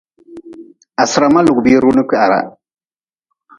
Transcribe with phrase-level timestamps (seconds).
[0.99, 2.43] Ha sira ma lugʼbire runi kwiharah.